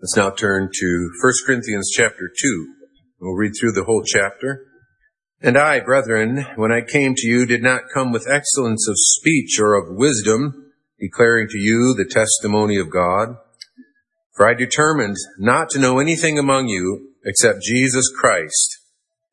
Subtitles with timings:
[0.00, 2.74] Let's now turn to 1 Corinthians chapter 2.
[3.20, 4.64] We'll read through the whole chapter.
[5.42, 9.58] And I, brethren, when I came to you, did not come with excellence of speech
[9.58, 13.38] or of wisdom, declaring to you the testimony of God.
[14.36, 18.78] For I determined not to know anything among you except Jesus Christ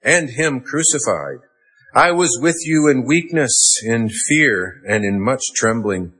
[0.02, 1.45] and Him crucified.
[1.93, 3.54] I was with you in weakness,
[3.86, 6.13] in fear, and in much trembling.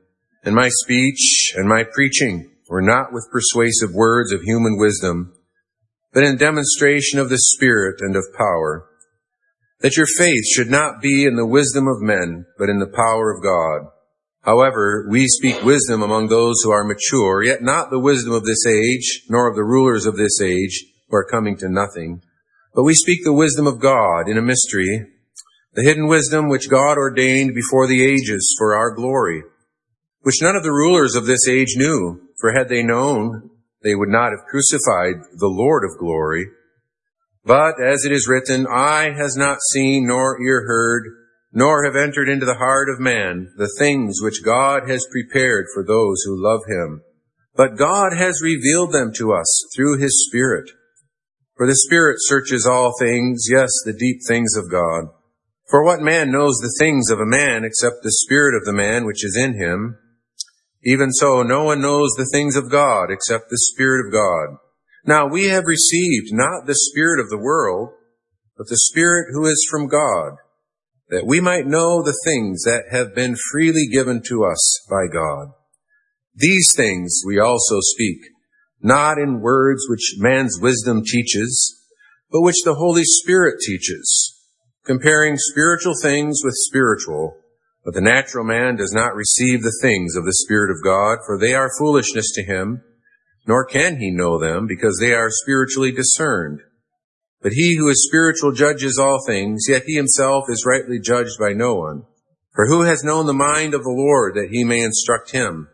[0.44, 5.34] And my speech and my preaching were not with persuasive words of human wisdom,
[6.12, 8.88] but in demonstration of the Spirit and of power,
[9.80, 13.30] that your faith should not be in the wisdom of men, but in the power
[13.30, 13.90] of God.
[14.40, 18.64] However, we speak wisdom among those who are mature, yet not the wisdom of this
[18.66, 22.22] age, nor of the rulers of this age, who are coming to nothing.
[22.74, 25.06] But we speak the wisdom of God in a mystery,
[25.74, 29.42] the hidden wisdom which God ordained before the ages for our glory,
[30.22, 32.25] which none of the rulers of this age knew.
[32.40, 33.50] For had they known,
[33.82, 36.46] they would not have crucified the Lord of glory.
[37.44, 41.04] But as it is written, eye has not seen nor ear heard,
[41.52, 45.84] nor have entered into the heart of man the things which God has prepared for
[45.84, 47.02] those who love him.
[47.54, 50.70] But God has revealed them to us through his Spirit.
[51.56, 55.04] For the Spirit searches all things, yes, the deep things of God.
[55.70, 59.06] For what man knows the things of a man except the Spirit of the man
[59.06, 59.96] which is in him?
[60.86, 64.58] Even so, no one knows the things of God except the Spirit of God.
[65.04, 67.90] Now we have received not the Spirit of the world,
[68.56, 70.34] but the Spirit who is from God,
[71.08, 75.48] that we might know the things that have been freely given to us by God.
[76.36, 78.18] These things we also speak,
[78.80, 81.82] not in words which man's wisdom teaches,
[82.30, 84.40] but which the Holy Spirit teaches,
[84.84, 87.38] comparing spiritual things with spiritual.
[87.86, 91.38] But the natural man does not receive the things of the Spirit of God, for
[91.38, 92.82] they are foolishness to him,
[93.46, 96.62] nor can he know them, because they are spiritually discerned.
[97.42, 101.52] But he who is spiritual judges all things, yet he himself is rightly judged by
[101.52, 102.02] no one.
[102.56, 105.68] For who has known the mind of the Lord that he may instruct him?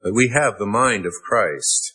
[0.00, 1.92] But we have the mind of Christ.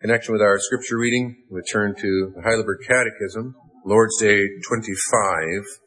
[0.00, 5.85] In connection with our scripture reading, we turn to the Heidelberg Catechism, Lord's Day 25.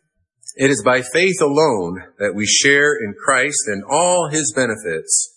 [0.56, 5.36] It is by faith alone that we share in Christ and all his benefits.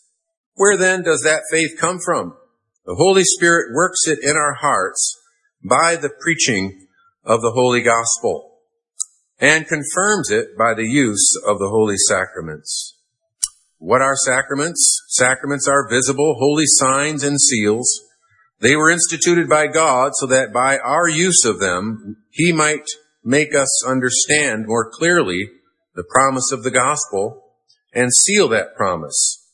[0.54, 2.36] Where then does that faith come from?
[2.84, 5.18] The Holy Spirit works it in our hearts
[5.62, 6.88] by the preaching
[7.24, 8.58] of the Holy Gospel
[9.38, 12.96] and confirms it by the use of the holy sacraments.
[13.78, 15.02] What are sacraments?
[15.08, 18.02] Sacraments are visible, holy signs and seals.
[18.60, 22.86] They were instituted by God so that by our use of them, He might
[23.24, 25.50] make us understand more clearly
[25.94, 27.44] the promise of the gospel
[27.92, 29.48] and seal that promise.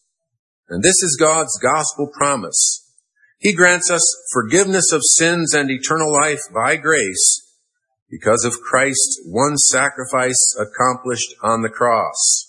[0.68, 2.84] And this is God's gospel promise.
[3.38, 4.02] He grants us
[4.32, 7.44] forgiveness of sins and eternal life by grace
[8.10, 12.48] because of Christ's one sacrifice accomplished on the cross.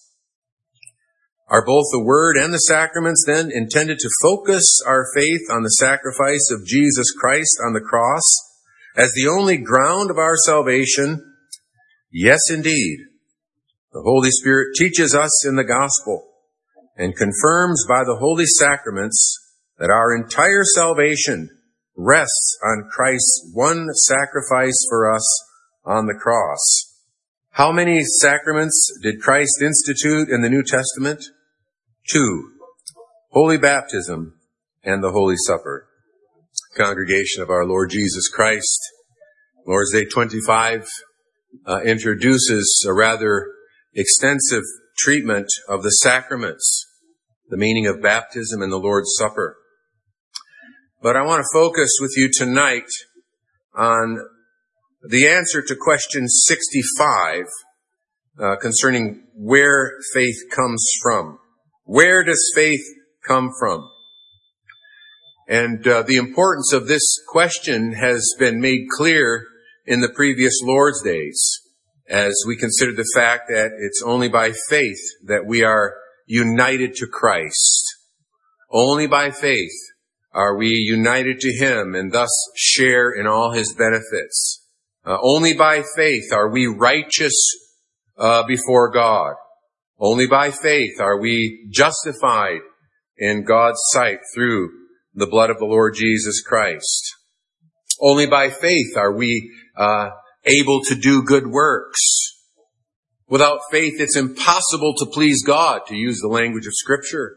[1.47, 5.75] Are both the Word and the sacraments then intended to focus our faith on the
[5.79, 8.48] sacrifice of Jesus Christ on the cross
[8.99, 11.23] as the only ground of our salvation?
[12.11, 12.99] Yes, indeed.
[13.93, 16.27] The Holy Spirit teaches us in the gospel
[16.97, 19.39] and confirms by the holy sacraments
[19.77, 21.49] that our entire salvation
[21.95, 25.25] rests on Christ's one sacrifice for us
[25.85, 26.93] on the cross.
[27.51, 31.23] How many sacraments did Christ institute in the New Testament?
[32.11, 32.51] Two.
[33.31, 34.39] Holy baptism
[34.83, 35.88] and the Holy Supper
[36.79, 38.79] congregation of our Lord Jesus Christ.
[39.67, 40.87] Lord's Day 25
[41.65, 43.47] uh, introduces a rather
[43.93, 44.63] extensive
[44.97, 46.85] treatment of the sacraments,
[47.49, 49.57] the meaning of baptism and the Lord's Supper.
[51.01, 52.89] But I want to focus with you tonight
[53.75, 54.19] on
[55.01, 57.43] the answer to question 65
[58.41, 61.39] uh, concerning where faith comes from.
[61.83, 62.83] Where does faith
[63.27, 63.89] come from?
[65.49, 69.47] And uh, the importance of this question has been made clear
[69.83, 71.41] in the previous Lord's days
[72.07, 75.95] as we consider the fact that it's only by faith that we are
[76.27, 77.83] united to Christ.
[78.69, 79.71] Only by faith
[80.33, 84.63] are we united to Him and thus share in all His benefits.
[85.03, 87.33] Uh, only by faith are we righteous
[88.19, 89.33] uh, before God.
[89.97, 92.59] Only by faith are we justified
[93.17, 94.78] in God's sight through
[95.19, 97.15] the blood of the Lord Jesus Christ.
[98.01, 100.09] Only by faith are we uh,
[100.45, 101.99] able to do good works.
[103.27, 107.35] Without faith, it's impossible to please God, to use the language of Scripture.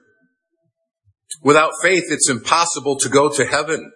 [1.42, 3.92] Without faith, it's impossible to go to heaven.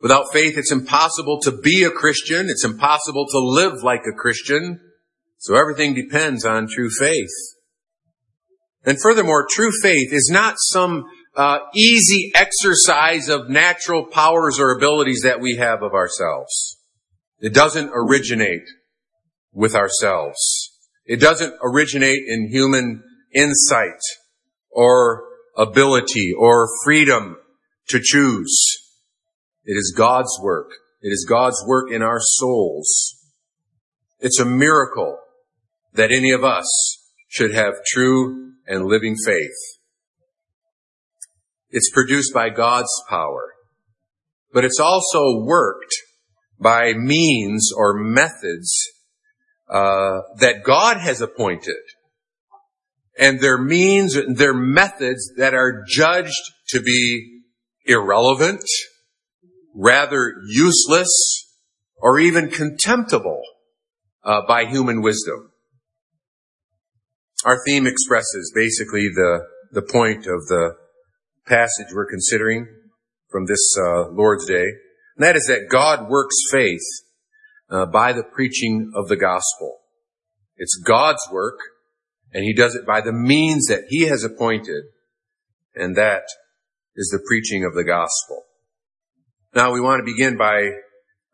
[0.00, 2.50] Without faith, it's impossible to be a Christian.
[2.50, 4.80] It's impossible to live like a Christian.
[5.38, 7.30] So everything depends on true faith.
[8.84, 15.22] And furthermore, true faith is not some uh, easy exercise of natural powers or abilities
[15.22, 16.78] that we have of ourselves.
[17.40, 18.68] It doesn't originate
[19.52, 20.70] with ourselves.
[21.04, 23.02] It doesn't originate in human
[23.34, 24.00] insight
[24.70, 25.24] or
[25.56, 27.36] ability or freedom
[27.88, 28.54] to choose.
[29.64, 30.70] It is God's work.
[31.00, 33.16] It is God's work in our souls.
[34.20, 35.18] It's a miracle
[35.94, 39.50] that any of us should have true and living faith.
[41.72, 43.54] It's produced by God's power,
[44.52, 45.94] but it's also worked
[46.60, 48.72] by means or methods
[49.68, 51.80] uh, that God has appointed,
[53.18, 57.40] and their means, their methods that are judged to be
[57.86, 58.62] irrelevant,
[59.74, 61.08] rather useless,
[61.96, 63.40] or even contemptible
[64.24, 65.50] uh, by human wisdom.
[67.46, 69.40] Our theme expresses basically the,
[69.72, 70.81] the point of the
[71.46, 72.66] passage we're considering
[73.30, 74.66] from this uh, Lord's Day.
[75.16, 76.80] And that is that God works faith
[77.70, 79.80] uh, by the preaching of the gospel.
[80.56, 81.58] It's God's work,
[82.32, 84.84] and He does it by the means that He has appointed,
[85.74, 86.24] and that
[86.94, 88.44] is the preaching of the gospel.
[89.54, 90.70] Now we want to begin by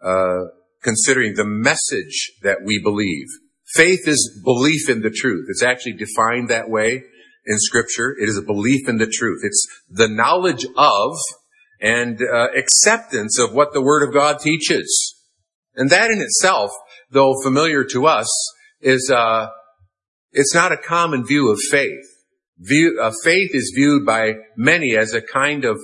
[0.02, 0.44] uh,
[0.82, 3.26] considering the message that we believe.
[3.75, 5.46] Faith is belief in the truth.
[5.49, 7.02] It's actually defined that way
[7.49, 8.15] in scripture.
[8.21, 9.41] It is a belief in the truth.
[9.43, 11.17] It's the knowledge of
[11.81, 15.17] and uh, acceptance of what the word of God teaches.
[15.75, 16.71] And that in itself,
[17.11, 18.29] though familiar to us,
[18.81, 19.49] is, uh,
[20.33, 22.05] it's not a common view of faith.
[22.59, 25.79] View, uh, faith is viewed by many as a kind of,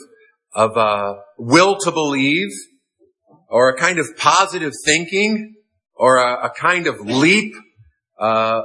[0.52, 2.50] of, uh, will to believe,
[3.48, 5.54] or a kind of positive thinking,
[5.94, 7.54] or a, a kind of leap,
[8.18, 8.62] uh,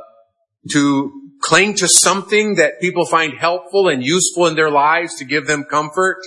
[0.71, 5.47] to cling to something that people find helpful and useful in their lives to give
[5.47, 6.17] them comfort.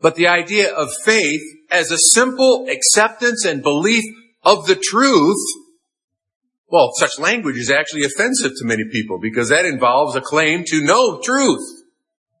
[0.00, 4.04] But the idea of faith as a simple acceptance and belief
[4.42, 5.36] of the truth,
[6.68, 10.82] well, such language is actually offensive to many people because that involves a claim to
[10.82, 11.66] know truth.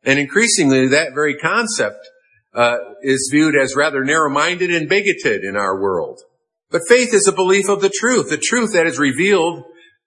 [0.04, 2.08] And increasingly that very concept
[2.54, 6.20] uh, is viewed as rather narrow-minded and bigoted in our world.
[6.70, 9.64] But faith is a belief of the truth, the truth that is revealed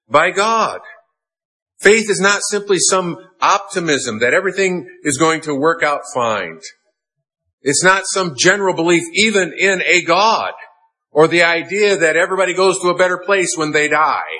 [0.09, 0.79] by God.
[1.79, 6.59] Faith is not simply some optimism that everything is going to work out fine.
[7.61, 10.53] It's not some general belief even in a God
[11.11, 14.39] or the idea that everybody goes to a better place when they die.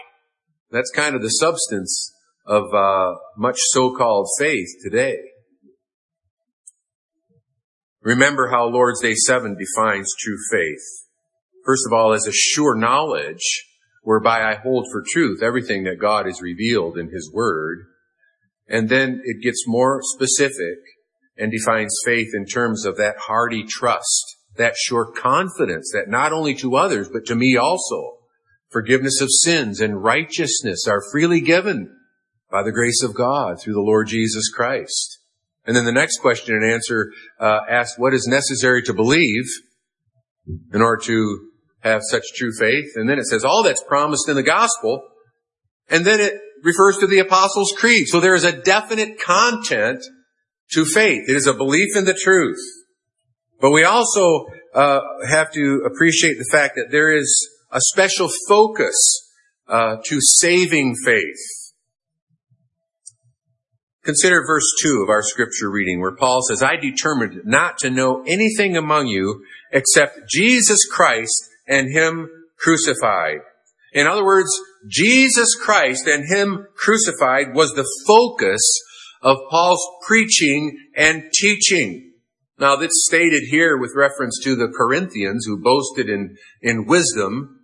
[0.72, 2.14] That's kind of the substance
[2.46, 5.18] of uh, much so-called faith today.
[8.02, 11.08] Remember how Lord's Day 7 defines true faith.
[11.66, 13.66] First of all, as a sure knowledge
[14.10, 17.86] whereby I hold for truth everything that God has revealed in His Word.
[18.68, 20.80] And then it gets more specific
[21.38, 26.56] and defines faith in terms of that hearty trust, that sure confidence that not only
[26.56, 28.18] to others, but to me also,
[28.72, 31.96] forgiveness of sins and righteousness are freely given
[32.50, 35.20] by the grace of God through the Lord Jesus Christ.
[35.68, 39.46] And then the next question and answer uh, asks what is necessary to believe
[40.74, 41.49] in order to
[41.82, 42.92] have such true faith.
[42.96, 45.04] And then it says all that's promised in the gospel.
[45.90, 46.34] And then it
[46.64, 48.08] refers to the Apostles' Creed.
[48.08, 50.04] So there is a definite content
[50.72, 51.30] to faith.
[51.30, 52.60] It is a belief in the truth.
[53.62, 58.96] But we also uh, have to appreciate the fact that there is a special focus
[59.68, 61.60] uh, to saving faith.
[64.04, 68.24] Consider verse 2 of our scripture reading where Paul says, I determined not to know
[68.26, 73.38] anything among you except Jesus Christ and Him crucified.
[73.94, 74.50] In other words,
[74.90, 78.62] Jesus Christ and Him crucified was the focus
[79.22, 82.14] of Paul's preaching and teaching.
[82.58, 87.62] Now that's stated here with reference to the Corinthians who boasted in, in wisdom,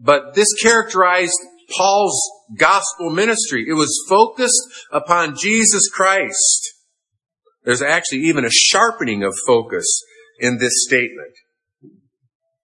[0.00, 1.38] but this characterized
[1.76, 2.20] Paul's
[2.56, 3.64] gospel ministry.
[3.68, 6.74] It was focused upon Jesus Christ.
[7.64, 9.86] There's actually even a sharpening of focus
[10.38, 11.32] in this statement.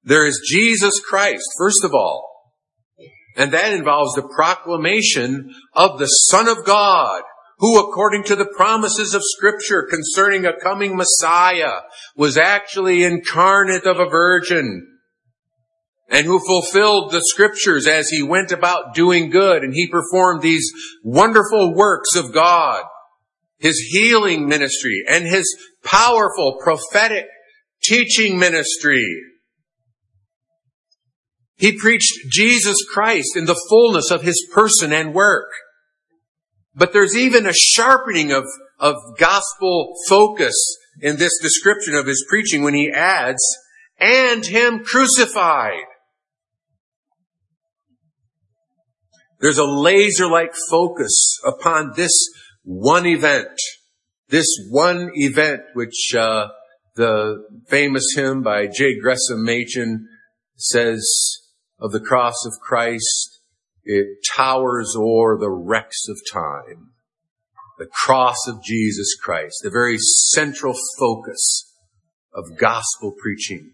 [0.04, 2.28] There is Jesus Christ, first of all.
[3.36, 7.22] And that involves the proclamation of the Son of God,
[7.58, 11.80] who according to the promises of scripture concerning a coming Messiah
[12.16, 14.88] was actually incarnate of a virgin
[16.08, 20.70] and who fulfilled the scriptures as he went about doing good and he performed these
[21.02, 22.84] wonderful works of God,
[23.58, 25.46] his healing ministry and his
[25.82, 27.24] powerful prophetic
[27.82, 29.22] teaching ministry
[31.62, 35.46] He preached Jesus Christ in the fullness of his person and work.
[36.74, 38.42] But there's even a sharpening of,
[38.80, 40.56] of gospel focus
[41.00, 43.40] in this description of his preaching when he adds,
[44.00, 45.84] and him crucified.
[49.38, 52.28] There's a laser-like focus upon this
[52.64, 53.56] one event.
[54.30, 56.48] This one event, which uh,
[56.96, 57.36] the
[57.68, 58.98] famous hymn by J.
[59.00, 60.08] Gresham Machen
[60.56, 61.38] says
[61.82, 63.40] of the cross of Christ,
[63.84, 66.92] it towers o'er the wrecks of time.
[67.78, 71.74] The cross of Jesus Christ, the very central focus
[72.32, 73.72] of gospel preaching.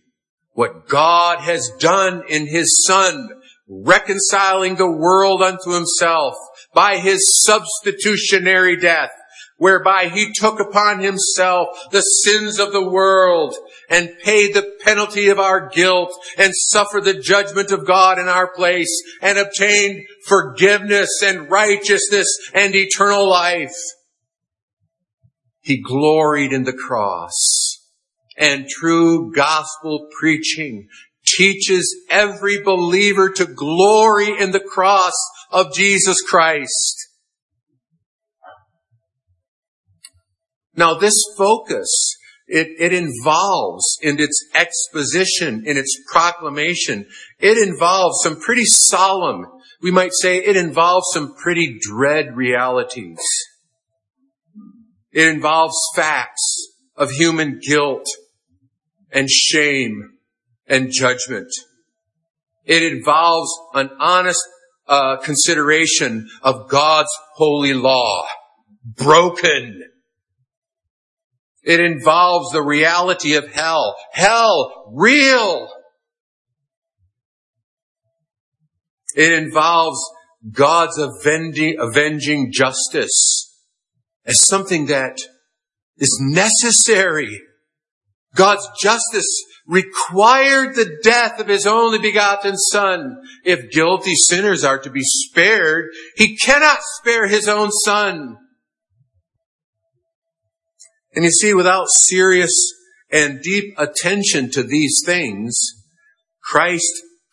[0.54, 3.28] What God has done in His Son
[3.68, 6.34] reconciling the world unto himself
[6.74, 9.10] by his substitutionary death,
[9.58, 13.54] whereby he took upon himself the sins of the world
[13.88, 18.52] and paid the penalty of our guilt and suffered the judgment of God in our
[18.52, 23.75] place and obtained forgiveness and righteousness and eternal life.
[25.61, 27.78] He gloried in the cross
[28.38, 30.88] and true gospel preaching
[31.25, 35.12] teaches every believer to glory in the cross
[35.50, 37.09] of Jesus Christ.
[40.75, 42.16] Now this focus,
[42.49, 47.07] it, it involves in its exposition, in its proclamation,
[47.38, 49.47] it involves some pretty solemn,
[49.81, 53.19] we might say it involves some pretty dread realities.
[55.12, 58.07] It involves facts of human guilt
[59.12, 60.19] and shame
[60.67, 61.49] and judgment.
[62.64, 64.43] It involves an honest
[64.87, 68.26] uh, consideration of God's holy law,
[68.85, 69.83] broken.
[71.68, 73.94] It involves the reality of hell.
[74.12, 75.68] Hell, real.
[79.14, 80.00] It involves
[80.50, 83.54] God's avenging, justice
[84.25, 85.18] as something that
[85.98, 87.38] is necessary.
[88.34, 93.18] God's justice required the death of his only begotten son.
[93.44, 98.38] If guilty sinners are to be spared, he cannot spare his own son.
[101.18, 102.52] And you see, without serious
[103.10, 105.58] and deep attention to these things,
[106.40, 106.92] Christ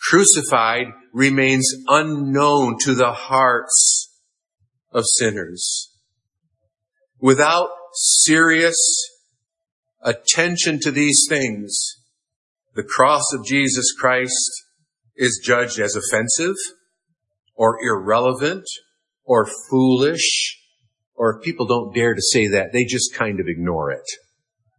[0.09, 4.11] crucified remains unknown to the hearts
[4.91, 5.91] of sinners.
[7.19, 8.75] Without serious
[10.01, 11.77] attention to these things,
[12.73, 14.63] the cross of Jesus Christ
[15.15, 16.55] is judged as offensive
[17.53, 18.65] or irrelevant
[19.25, 20.59] or foolish
[21.15, 22.73] or if people don't dare to say that.
[22.73, 24.05] They just kind of ignore it.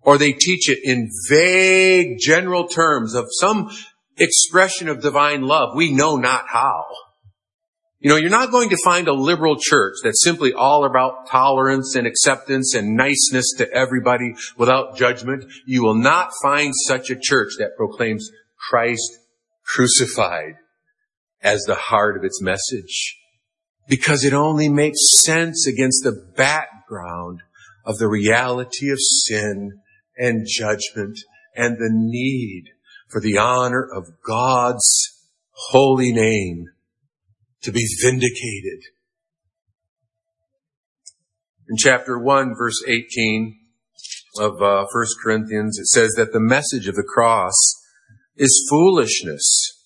[0.03, 3.71] Or they teach it in vague general terms of some
[4.17, 5.75] expression of divine love.
[5.75, 6.85] We know not how.
[7.99, 11.97] You know, you're not going to find a liberal church that's simply all about tolerance
[11.97, 15.45] and acceptance and niceness to everybody without judgment.
[15.67, 18.31] You will not find such a church that proclaims
[18.69, 19.19] Christ
[19.65, 20.55] crucified
[21.43, 23.17] as the heart of its message.
[23.89, 27.41] Because it only makes sense against the background
[27.85, 29.81] of the reality of sin
[30.17, 31.19] and judgment
[31.55, 32.65] and the need
[33.09, 35.13] for the honor of God's
[35.51, 36.67] holy name
[37.63, 38.83] to be vindicated.
[41.69, 43.59] In chapter 1 verse 18
[44.39, 47.55] of uh, 1 Corinthians, it says that the message of the cross
[48.37, 49.85] is foolishness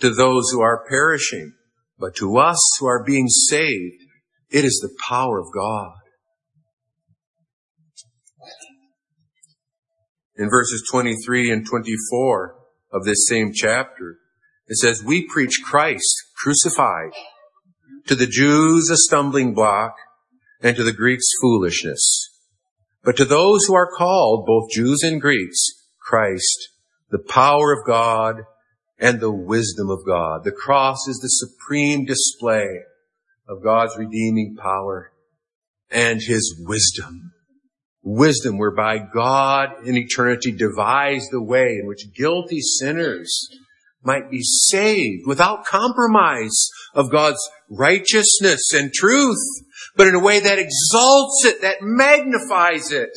[0.00, 1.52] to those who are perishing,
[1.98, 4.02] but to us who are being saved,
[4.50, 5.92] it is the power of God.
[10.36, 12.56] In verses 23 and 24
[12.92, 14.18] of this same chapter,
[14.66, 17.12] it says, we preach Christ crucified.
[18.06, 19.94] To the Jews a stumbling block
[20.60, 22.30] and to the Greeks foolishness.
[23.02, 25.58] But to those who are called, both Jews and Greeks,
[26.00, 26.70] Christ,
[27.10, 28.42] the power of God
[29.04, 30.44] and the wisdom of God.
[30.44, 32.80] The cross is the supreme display
[33.46, 35.12] of God's redeeming power
[35.90, 37.32] and His wisdom.
[38.02, 43.50] Wisdom whereby God in eternity devised the way in which guilty sinners
[44.02, 49.36] might be saved without compromise of God's righteousness and truth,
[49.96, 53.10] but in a way that exalts it, that magnifies it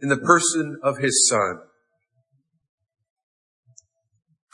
[0.00, 1.58] in the person of His Son.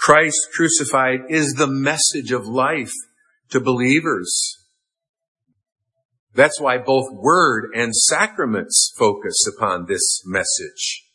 [0.01, 2.93] Christ crucified is the message of life
[3.51, 4.57] to believers.
[6.35, 11.07] That's why both word and sacraments focus upon this message.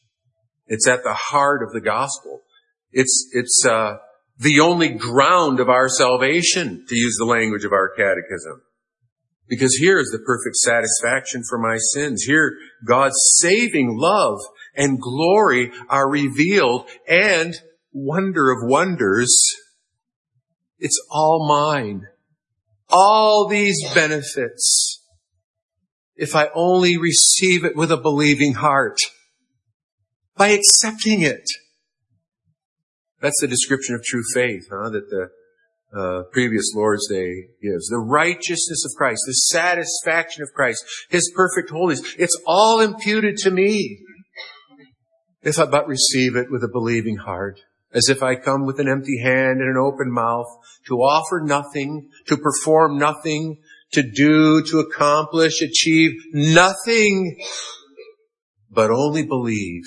[0.67, 2.41] It's at the heart of the gospel.
[2.91, 3.97] It's, it's, uh,
[4.37, 8.61] the only ground of our salvation, to use the language of our catechism.
[9.47, 12.23] Because here is the perfect satisfaction for my sins.
[12.23, 14.39] Here, God's saving love
[14.75, 17.53] and glory are revealed and
[17.95, 19.33] wonder of wonders,
[20.77, 22.07] it's all mine.
[22.89, 25.01] All these benefits.
[26.15, 28.97] If I only receive it with a believing heart.
[30.35, 31.45] By accepting it.
[33.21, 34.89] That's the description of true faith, huh?
[34.89, 35.29] That the
[35.97, 37.87] uh, previous Lord's Day gives.
[37.87, 42.01] The righteousness of Christ, the satisfaction of Christ, His perfect holiness.
[42.19, 43.99] It's all imputed to me.
[45.41, 47.61] If I but receive it with a believing heart,
[47.95, 50.47] as if I come with an empty hand and an open mouth
[50.87, 53.61] to offer nothing, to perform nothing,
[53.93, 57.37] to do, to accomplish, achieve nothing,
[58.69, 59.85] but only believe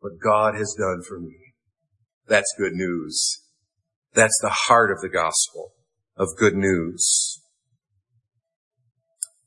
[0.00, 1.54] what God has done for me.
[2.28, 3.40] That's good news.
[4.12, 5.72] That's the heart of the gospel
[6.18, 7.40] of good news.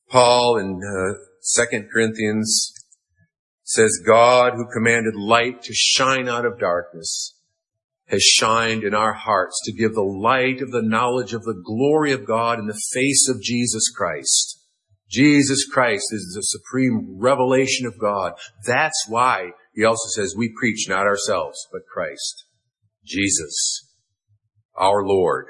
[0.10, 2.74] Paul in uh, 2 Corinthians
[3.64, 7.35] says, God who commanded light to shine out of darkness
[8.08, 12.12] has shined in our hearts to give the light of the knowledge of the glory
[12.12, 14.62] of God in the face of Jesus Christ.
[15.10, 18.34] Jesus Christ is the supreme revelation of God.
[18.66, 22.46] That's why he also says we preach not ourselves, but Christ.
[23.04, 23.88] Jesus.
[24.76, 25.48] Our Lord.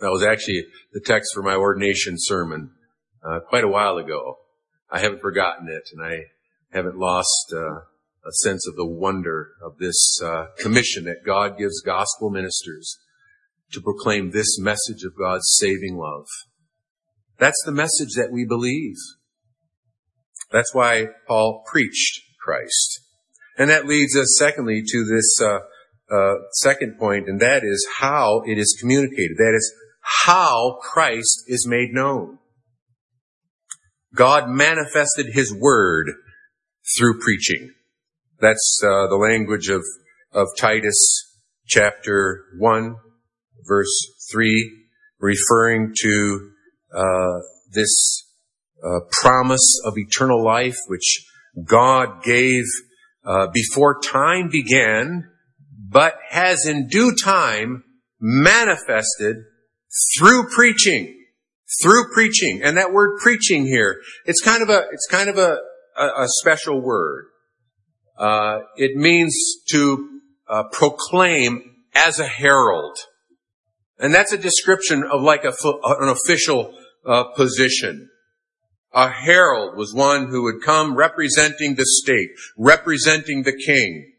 [0.00, 2.72] That was actually the text for my ordination sermon
[3.26, 4.38] uh, quite a while ago.
[4.90, 6.18] I haven't forgotten it, and I
[6.70, 7.80] haven't lost uh,
[8.26, 12.98] a sense of the wonder of this uh, commission that God gives gospel ministers
[13.72, 16.26] to proclaim this message of God's saving love.
[17.38, 18.96] That's the message that we believe.
[20.50, 23.00] That's why Paul preached Christ.
[23.58, 25.58] And that leads us, secondly, to this uh,
[26.14, 29.36] uh, second point, and that is how it is communicated.
[29.38, 32.38] That is how Christ is made known.
[34.14, 36.12] God manifested His Word
[36.96, 37.72] through preaching.
[38.40, 39.82] That's uh, the language of,
[40.32, 40.96] of Titus
[41.66, 42.96] chapter 1,
[43.66, 44.86] verse 3,
[45.20, 46.50] referring to
[46.94, 47.38] uh,
[47.72, 48.24] this
[48.84, 51.24] uh, promise of eternal life which
[51.64, 52.64] God gave
[53.24, 55.30] uh, before time began,
[55.88, 57.84] but has in due time
[58.20, 59.36] manifested
[60.18, 61.20] through preaching.
[61.82, 62.60] Through preaching.
[62.62, 65.58] And that word preaching here, it's kind of a, it's kind of a,
[65.96, 67.26] a, a special word.
[68.18, 69.34] Uh, it means
[69.70, 72.96] to uh, proclaim as a herald.
[73.98, 75.52] And that's a description of like a,
[76.00, 76.74] an official
[77.06, 78.08] uh, position.
[78.92, 84.12] A herald was one who would come representing the state, representing the king.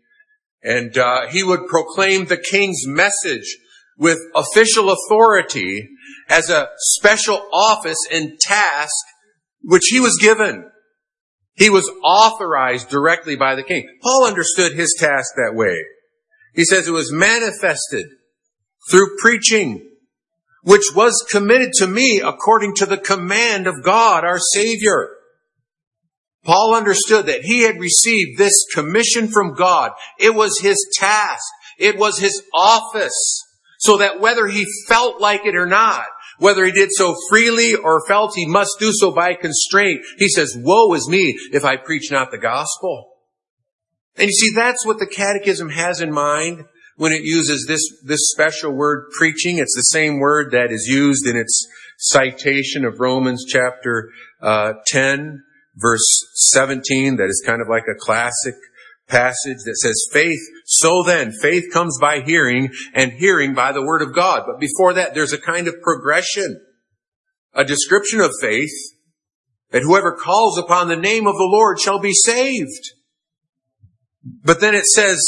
[0.64, 3.58] And uh, he would proclaim the king's message
[3.98, 5.88] with official authority
[6.28, 9.06] as a special office and task
[9.62, 10.70] which he was given.
[11.56, 13.88] He was authorized directly by the king.
[14.04, 15.78] Paul understood his task that way.
[16.54, 18.06] He says it was manifested
[18.90, 19.90] through preaching,
[20.64, 25.10] which was committed to me according to the command of God, our Savior.
[26.44, 29.92] Paul understood that he had received this commission from God.
[30.20, 31.44] It was his task.
[31.80, 33.44] It was his office.
[33.80, 36.06] So that whether he felt like it or not,
[36.38, 40.58] whether he did so freely or felt he must do so by constraint, he says,
[40.58, 43.12] woe is me if I preach not the gospel.
[44.18, 46.66] And you see, that's what the catechism has in mind
[46.98, 49.58] when it uses this, this special word preaching.
[49.58, 51.68] It's the same word that is used in its
[51.98, 54.10] citation of Romans chapter
[54.42, 55.44] uh, 10,
[55.76, 58.56] verse 17, that is kind of like a classic
[59.08, 64.02] passage that says faith, so then faith comes by hearing and hearing by the word
[64.02, 64.44] of God.
[64.48, 66.60] But before that, there's a kind of progression,
[67.54, 68.74] a description of faith
[69.70, 72.92] that whoever calls upon the name of the Lord shall be saved.
[74.44, 75.22] But then it says,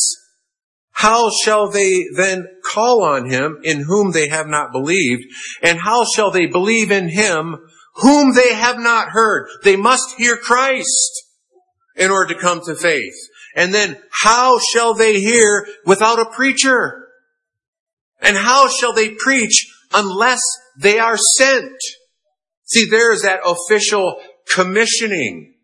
[0.91, 5.21] how shall they then call on him in whom they have not believed?
[5.62, 7.58] And how shall they believe in him
[7.97, 9.47] whom they have not heard?
[9.63, 11.23] They must hear Christ
[11.95, 13.13] in order to come to faith.
[13.58, 17.08] And then how shall they hear without a preacher?
[18.22, 20.41] And how shall they preach unless
[20.80, 21.74] they are sent?
[22.65, 24.22] See, there's that official
[24.54, 25.56] commissioning.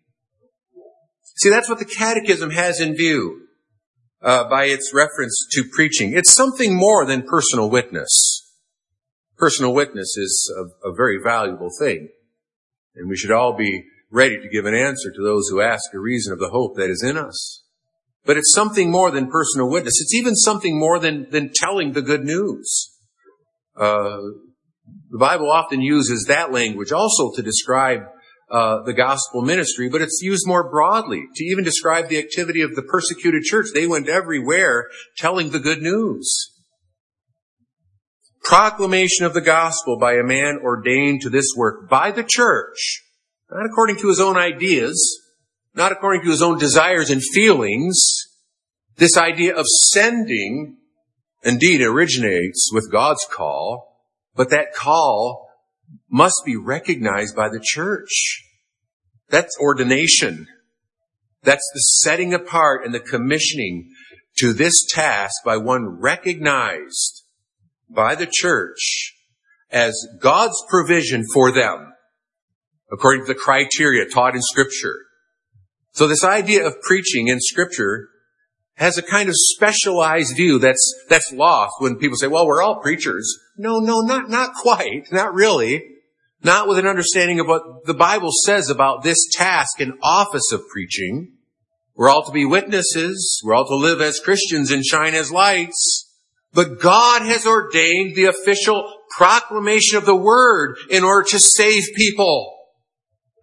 [1.36, 3.42] See, that's what the catechism has in view
[4.24, 6.14] uh, by its reference to preaching.
[6.14, 8.42] It's something more than personal witness.
[9.38, 12.10] Personal witness is a, a very valuable thing.
[12.96, 16.00] And we should all be ready to give an answer to those who ask a
[16.00, 17.63] reason of the hope that is in us.
[18.26, 20.00] But it's something more than personal witness.
[20.02, 22.92] It's even something more than, than telling the good news.
[23.76, 24.18] Uh,
[25.10, 28.02] the Bible often uses that language also to describe
[28.50, 32.76] uh, the gospel ministry, but it's used more broadly to even describe the activity of
[32.76, 33.68] the persecuted church.
[33.74, 36.52] They went everywhere telling the good news.
[38.44, 43.02] Proclamation of the gospel by a man ordained to this work by the church,
[43.50, 45.23] not according to his own ideas,
[45.76, 48.00] not according to his own desires and feelings.
[48.98, 50.78] This idea of sending
[51.44, 54.00] indeed originates with God's call,
[54.36, 55.50] but that call
[56.10, 58.44] must be recognized by the church.
[59.30, 60.48] That's ordination.
[61.42, 63.92] That's the setting apart and the commissioning
[64.38, 67.24] to this task by one recognized
[67.90, 69.16] by the church
[69.70, 71.94] as God's provision for them,
[72.92, 74.98] according to the criteria taught in scripture.
[75.94, 78.10] So this idea of preaching in scripture
[78.76, 82.82] has a kind of specialized view that's, that's lost when people say, well, we're all
[82.82, 83.40] preachers.
[83.58, 85.84] No, no, not, not quite, not really.
[86.42, 90.68] Not with an understanding of what the Bible says about this task and office of
[90.68, 91.34] preaching.
[91.96, 93.40] We're all to be witnesses.
[93.46, 96.10] We're all to live as Christians and shine as lights.
[96.54, 102.52] But God has ordained the official proclamation of the word in order to save people.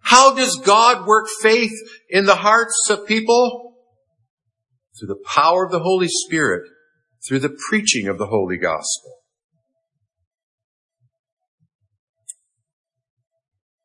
[0.01, 1.71] How does God work faith
[2.09, 3.75] in the hearts of people?
[4.99, 6.63] Through the power of the Holy Spirit,
[7.27, 9.17] through the preaching of the Holy Gospel.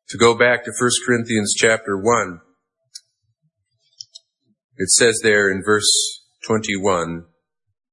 [0.09, 2.39] To go back to 1 Corinthians chapter 1,
[4.77, 5.89] it says there in verse
[6.45, 7.25] 21,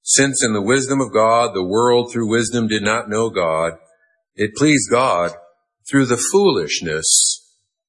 [0.02, 3.72] since in the wisdom of God, the world through wisdom did not know God,
[4.34, 5.32] it pleased God
[5.90, 7.43] through the foolishness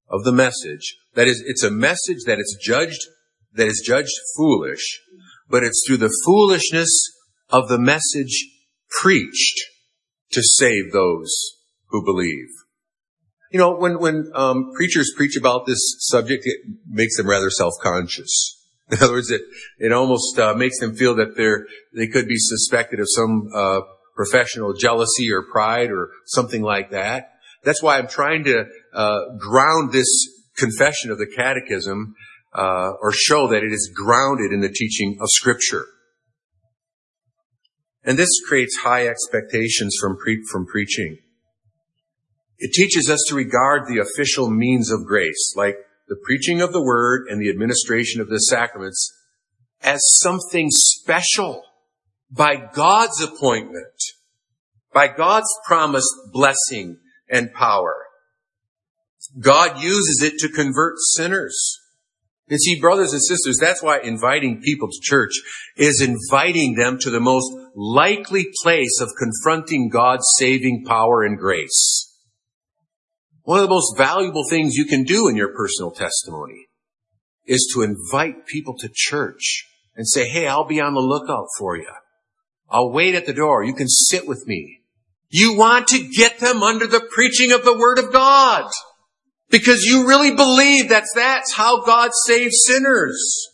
[0.10, 0.98] of the message.
[1.16, 3.02] That is, it's a message that is judged,
[3.54, 5.02] that is judged foolish,
[5.50, 6.90] but it's through the foolishness
[7.50, 8.50] of the message
[8.90, 9.60] preached
[10.32, 11.34] to save those
[11.88, 12.50] who believe.
[13.52, 18.62] You know, when, when um, preachers preach about this subject, it makes them rather self-conscious.
[18.92, 19.42] In other words, it,
[19.80, 21.66] it almost uh, makes them feel that they're,
[21.96, 23.82] they could be suspected of some uh,
[24.16, 27.32] professional jealousy or pride or something like that.
[27.64, 28.66] That's why I'm trying to
[29.38, 30.08] ground this
[30.58, 32.16] confession of the catechism
[32.54, 35.86] uh, or show that it is grounded in the teaching of Scripture.
[38.04, 41.18] And this creates high expectations from, pre- from preaching.
[42.58, 45.76] It teaches us to regard the official means of grace, like
[46.08, 49.12] the preaching of the word and the administration of the sacraments,
[49.82, 51.64] as something special
[52.32, 54.14] by God's appointment,
[54.94, 58.05] by God's promised blessing and power.
[59.40, 61.80] God uses it to convert sinners.
[62.48, 65.32] And see, brothers and sisters, that's why inviting people to church
[65.78, 72.14] is inviting them to the most likely place of confronting God's saving power and grace.
[73.44, 76.68] One of the most valuable things you can do in your personal testimony
[77.46, 81.78] is to invite people to church and say, Hey, I'll be on the lookout for
[81.78, 81.92] you.
[82.70, 83.64] I'll wait at the door.
[83.64, 84.82] You can sit with me.
[85.30, 88.70] You want to get them under the preaching of the Word of God.
[89.56, 93.48] Because you really believe that's, that's how God saves sinners.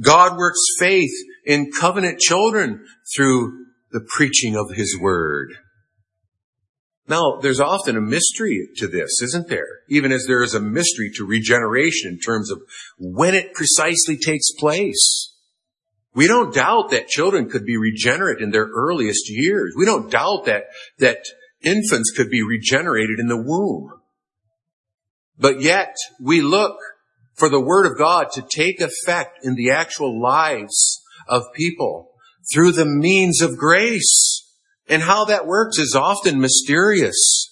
[0.00, 1.12] God works faith
[1.44, 2.82] in covenant children
[3.14, 5.50] through the preaching of His Word.
[7.08, 9.80] Now, there's often a mystery to this, isn't there?
[9.90, 12.62] Even as there is a mystery to regeneration in terms of
[12.98, 15.36] when it precisely takes place.
[16.14, 19.74] We don't doubt that children could be regenerate in their earliest years.
[19.76, 20.64] We don't doubt that,
[21.00, 21.18] that
[21.62, 23.90] infants could be regenerated in the womb.
[25.38, 26.76] But yet, we look
[27.34, 32.10] for the Word of God to take effect in the actual lives of people
[32.52, 34.46] through the means of grace.
[34.88, 37.48] And how that works is often mysterious,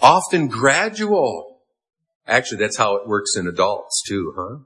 [0.00, 1.60] often gradual.
[2.26, 4.56] Actually, that's how it works in adults too, huh?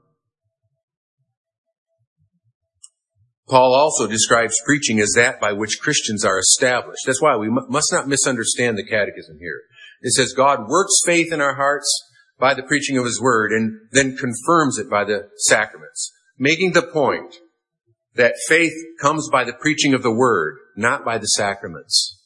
[3.47, 7.03] Paul also describes preaching as that by which Christians are established.
[7.05, 9.61] That's why we must not misunderstand the catechism here.
[10.01, 11.87] It says God works faith in our hearts
[12.39, 16.83] by the preaching of his word and then confirms it by the sacraments, making the
[16.83, 17.35] point
[18.15, 22.16] that faith comes by the preaching of the word, not by the sacraments.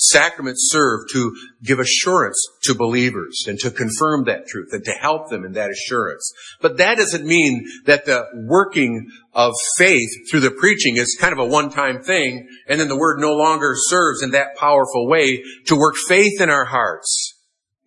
[0.00, 1.34] Sacraments serve to
[1.64, 5.70] give assurance to believers and to confirm that truth and to help them in that
[5.70, 6.32] assurance.
[6.60, 11.40] But that doesn't mean that the working of faith through the preaching is kind of
[11.40, 15.74] a one-time thing and then the word no longer serves in that powerful way to
[15.74, 17.34] work faith in our hearts.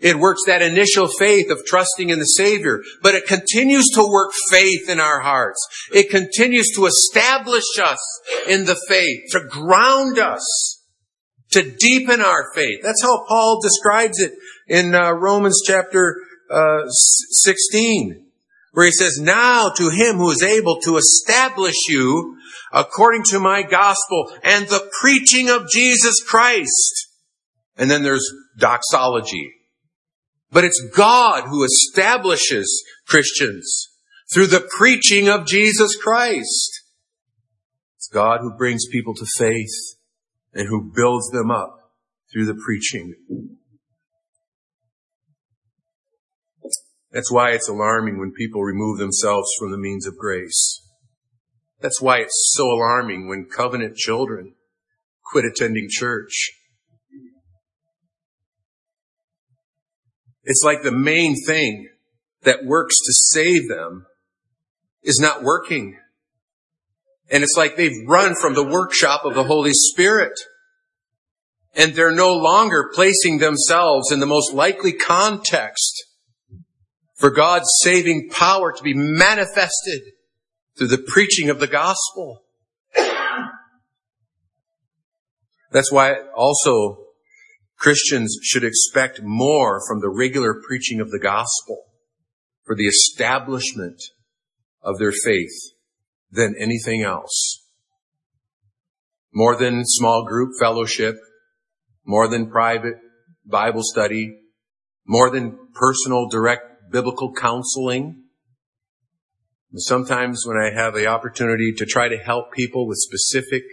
[0.01, 4.31] It works that initial faith of trusting in the Savior, but it continues to work
[4.49, 5.65] faith in our hearts.
[5.93, 7.99] It continues to establish us
[8.49, 10.80] in the faith, to ground us,
[11.51, 12.79] to deepen our faith.
[12.83, 14.33] That's how Paul describes it
[14.67, 16.15] in uh, Romans chapter
[16.49, 18.25] uh, 16,
[18.73, 22.37] where he says, Now to him who is able to establish you
[22.73, 27.07] according to my gospel and the preaching of Jesus Christ.
[27.77, 29.53] And then there's doxology
[30.51, 33.89] but it's God who establishes Christians
[34.33, 36.81] through the preaching of Jesus Christ.
[37.97, 39.97] It's God who brings people to faith
[40.53, 41.77] and who builds them up
[42.31, 43.15] through the preaching.
[47.11, 50.81] That's why it's alarming when people remove themselves from the means of grace.
[51.81, 54.53] That's why it's so alarming when covenant children
[55.31, 56.51] quit attending church.
[60.43, 61.89] It's like the main thing
[62.43, 64.05] that works to save them
[65.03, 65.97] is not working.
[67.31, 70.37] And it's like they've run from the workshop of the Holy Spirit.
[71.73, 76.03] And they're no longer placing themselves in the most likely context
[77.15, 80.01] for God's saving power to be manifested
[80.77, 82.43] through the preaching of the gospel.
[85.71, 86.97] That's why also
[87.77, 91.85] Christians should expect more from the regular preaching of the gospel
[92.65, 94.01] for the establishment
[94.83, 95.71] of their faith
[96.31, 97.65] than anything else.
[99.33, 101.17] More than small group fellowship,
[102.05, 102.95] more than private
[103.45, 104.39] Bible study,
[105.05, 108.23] more than personal direct biblical counseling.
[109.75, 113.63] Sometimes when I have the opportunity to try to help people with specific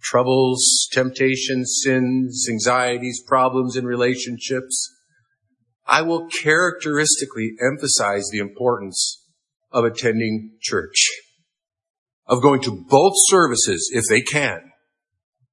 [0.00, 4.94] troubles, temptations, sins, anxieties, problems in relationships,
[5.86, 9.24] I will characteristically emphasize the importance
[9.72, 11.08] of attending church,
[12.28, 14.60] of going to both services if they can.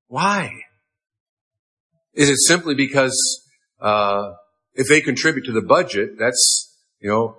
[0.08, 0.52] Why?
[2.14, 3.16] Is it simply because
[3.82, 4.34] uh,
[4.74, 7.38] if they contribute to the budget, that's you know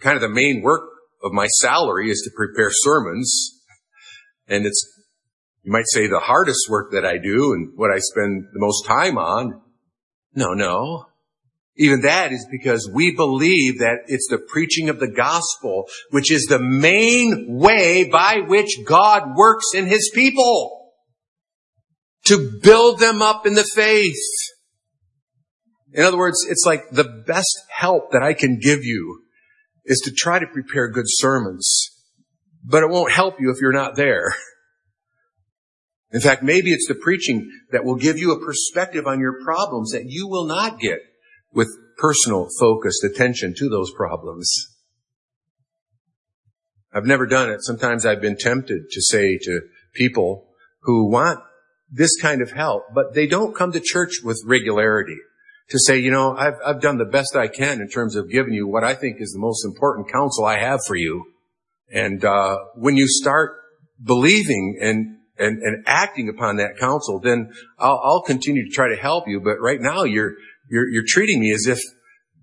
[0.00, 0.82] kind of the main work
[1.22, 3.60] of my salary is to prepare sermons,
[4.48, 4.86] and it's
[5.62, 8.84] you might say the hardest work that I do and what I spend the most
[8.86, 9.62] time on.
[10.34, 11.06] No, no.
[11.76, 16.44] Even that is because we believe that it's the preaching of the gospel, which is
[16.44, 20.92] the main way by which God works in his people
[22.26, 24.14] to build them up in the faith.
[25.92, 29.22] In other words, it's like the best help that I can give you
[29.84, 31.88] is to try to prepare good sermons,
[32.64, 34.34] but it won't help you if you're not there.
[36.12, 39.90] In fact, maybe it's the preaching that will give you a perspective on your problems
[39.90, 41.00] that you will not get
[41.54, 44.50] with personal focused attention to those problems.
[46.92, 47.62] I've never done it.
[47.62, 49.60] Sometimes I've been tempted to say to
[49.94, 50.48] people
[50.82, 51.40] who want
[51.90, 55.16] this kind of help, but they don't come to church with regularity
[55.70, 58.52] to say, you know, I've, I've done the best I can in terms of giving
[58.52, 61.24] you what I think is the most important counsel I have for you.
[61.92, 63.56] And uh, when you start
[64.02, 68.96] believing and and, and acting upon that counsel, then I'll, I'll continue to try to
[68.96, 69.40] help you.
[69.40, 70.34] But right now you're,
[70.68, 71.80] you're, you're treating me as if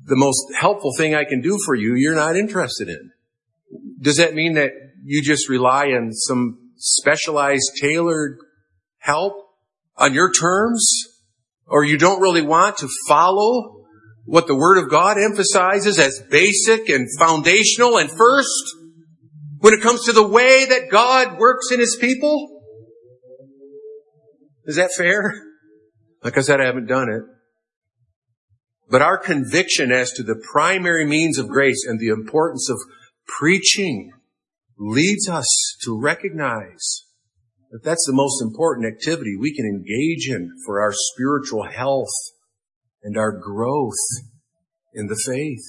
[0.06, 3.12] the most helpful thing I can do for you, you're not interested in.
[4.00, 4.72] Does that mean that
[5.04, 8.38] you just rely on some specialized, tailored
[9.00, 9.34] help
[9.98, 10.88] on your terms?
[11.68, 13.86] Or you don't really want to follow
[14.26, 18.76] what the Word of God emphasizes as basic and foundational and first
[19.60, 22.62] when it comes to the way that God works in His people?
[24.66, 25.34] Is that fair?
[26.24, 27.22] Like I said, I haven't done it.
[28.92, 32.78] But our conviction as to the primary means of grace and the importance of
[33.26, 34.12] preaching
[34.78, 35.48] leads us
[35.84, 37.06] to recognize
[37.72, 42.12] that that's the most important activity we can engage in for our spiritual health
[43.02, 43.94] and our growth
[44.94, 45.64] in the faith.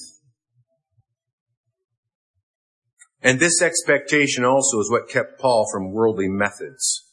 [3.23, 7.05] And this expectation also is what kept Paul from worldly methods.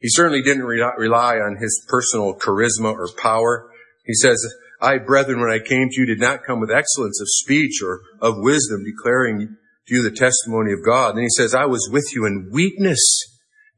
[0.00, 3.70] He certainly didn't rely on his personal charisma or power.
[4.04, 4.44] He says,
[4.80, 8.00] I, brethren, when I came to you, did not come with excellence of speech or
[8.20, 11.16] of wisdom, declaring to you the testimony of God.
[11.16, 13.00] Then he says, I was with you in weakness,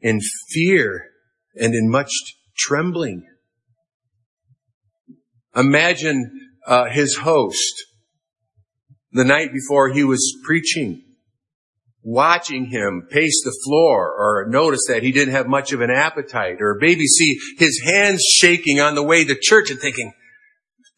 [0.01, 1.07] in fear,
[1.55, 2.11] and in much
[2.57, 3.27] trembling.
[5.57, 7.87] Imagine uh, his host
[9.13, 11.03] the night before he was preaching
[12.03, 16.57] watching him pace the floor or notice that he didn't have much of an appetite
[16.61, 20.13] or maybe see his hands shaking on the way to church and thinking,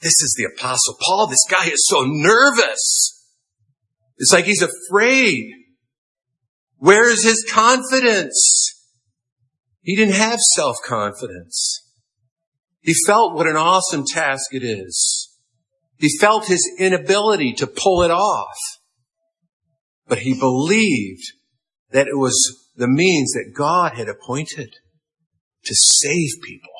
[0.03, 1.29] This is the apostle Paul.
[1.29, 3.25] This guy is so nervous.
[4.19, 5.49] It's like he's afraid.
[6.79, 8.75] Where is his confidence?
[9.81, 11.89] He didn't have self-confidence.
[12.81, 15.31] He felt what an awesome task it is.
[15.99, 18.59] He felt his inability to pull it off.
[20.09, 21.23] But he believed
[21.93, 24.75] that it was the means that God had appointed
[25.65, 26.71] to save people.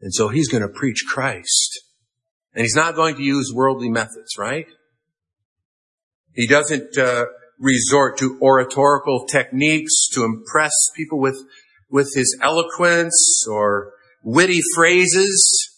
[0.00, 1.80] And so he's going to preach Christ.
[2.56, 4.66] And he's not going to use worldly methods, right?
[6.34, 7.26] He doesn't uh,
[7.60, 11.36] resort to oratorical techniques to impress people with,
[11.90, 13.92] with his eloquence or
[14.22, 15.70] witty phrases.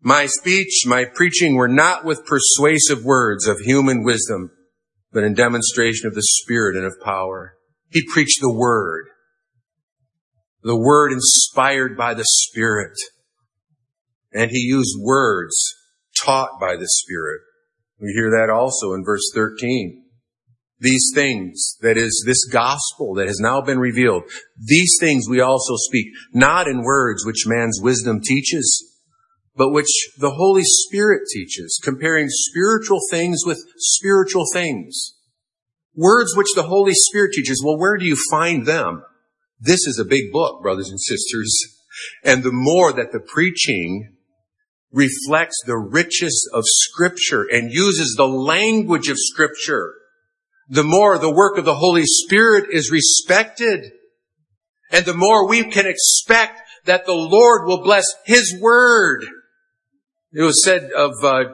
[0.00, 4.52] My speech, my preaching were not with persuasive words of human wisdom,
[5.12, 7.56] but in demonstration of the Spirit and of power.
[7.90, 9.04] He preached the Word.
[10.62, 12.96] The Word inspired by the Spirit.
[14.32, 15.74] And he used words
[16.24, 17.40] taught by the Spirit.
[18.00, 20.04] We hear that also in verse 13.
[20.80, 24.24] These things, that is this gospel that has now been revealed,
[24.58, 28.92] these things we also speak, not in words which man's wisdom teaches,
[29.54, 35.14] but which the Holy Spirit teaches, comparing spiritual things with spiritual things.
[35.94, 39.04] Words which the Holy Spirit teaches, well, where do you find them?
[39.60, 41.54] This is a big book, brothers and sisters.
[42.24, 44.16] And the more that the preaching
[44.92, 49.94] reflects the riches of scripture and uses the language of scripture,
[50.68, 53.92] the more the work of the Holy Spirit is respected.
[54.90, 59.24] And the more we can expect that the Lord will bless His Word.
[60.32, 61.44] It was said of uh,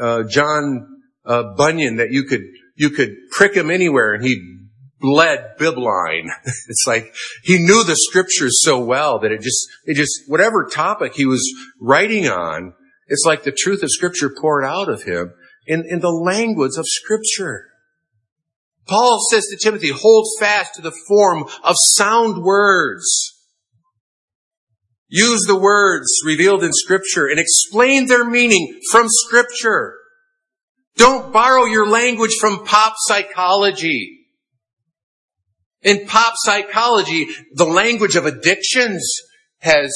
[0.00, 0.88] uh, John
[1.24, 2.42] uh, Bunyan that you could
[2.76, 4.63] you could prick him anywhere and he
[5.04, 6.28] bled bibline.
[6.44, 11.14] it's like he knew the scriptures so well that it just it just whatever topic
[11.14, 11.42] he was
[11.80, 12.72] writing on,
[13.08, 15.34] it's like the truth of scripture poured out of him
[15.66, 17.66] in, in the language of scripture.
[18.86, 23.32] Paul says to Timothy, hold fast to the form of sound words.
[25.08, 29.94] Use the words revealed in scripture and explain their meaning from scripture.
[30.96, 34.23] Don't borrow your language from pop psychology.
[35.84, 39.06] In pop psychology, the language of addictions
[39.58, 39.94] has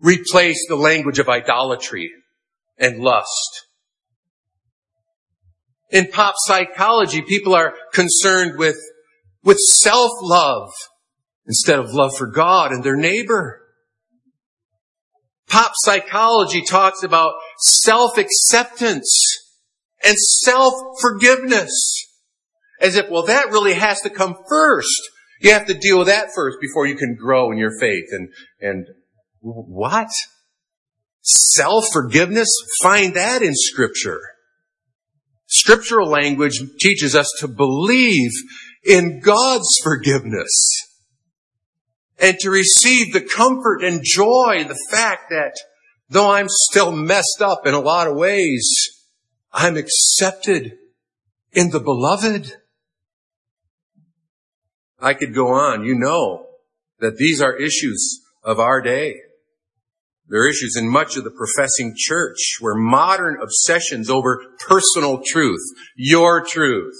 [0.00, 2.10] replaced the language of idolatry
[2.78, 3.66] and lust.
[5.90, 8.78] In pop psychology, people are concerned with,
[9.44, 10.70] with self-love
[11.46, 13.60] instead of love for God and their neighbor.
[15.46, 19.38] Pop psychology talks about self-acceptance
[20.02, 22.01] and self-forgiveness.
[22.82, 25.00] As if, well, that really has to come first.
[25.40, 28.06] You have to deal with that first before you can grow in your faith.
[28.10, 28.28] And,
[28.60, 28.86] and
[29.40, 30.08] what?
[31.22, 32.48] Self-forgiveness?
[32.82, 34.20] Find that in scripture.
[35.46, 38.32] Scriptural language teaches us to believe
[38.84, 40.50] in God's forgiveness
[42.18, 45.54] and to receive the comfort and joy, the fact that
[46.08, 48.68] though I'm still messed up in a lot of ways,
[49.52, 50.72] I'm accepted
[51.52, 52.56] in the beloved.
[55.02, 55.84] I could go on.
[55.84, 56.46] You know
[57.00, 59.16] that these are issues of our day.
[60.28, 65.60] There are issues in much of the professing church where modern obsessions over personal truth,
[65.96, 66.94] your truth,